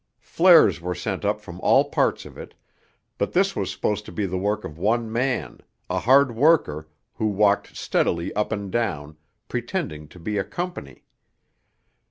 Flares 0.17 0.81
were 0.81 0.95
sent 0.95 1.23
up 1.23 1.41
from 1.41 1.61
all 1.61 1.91
parts 1.91 2.25
of 2.25 2.35
it, 2.35 2.55
but 3.19 3.33
this 3.33 3.55
was 3.55 3.69
supposed 3.69 4.03
to 4.05 4.11
be 4.11 4.25
the 4.25 4.35
work 4.35 4.63
of 4.63 4.79
one 4.79 5.11
man, 5.11 5.59
a 5.91 5.99
hard 5.99 6.35
worker, 6.35 6.87
who 7.13 7.27
walked 7.27 7.77
steadily 7.77 8.33
up 8.33 8.51
and 8.51 8.71
down, 8.71 9.15
pretending 9.47 10.07
to 10.07 10.17
be 10.17 10.39
a 10.39 10.43
company. 10.43 11.03